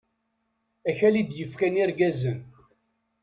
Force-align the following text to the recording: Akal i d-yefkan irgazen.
Akal 0.89 1.15
i 1.21 1.23
d-yefkan 1.29 1.79
irgazen. 1.83 2.39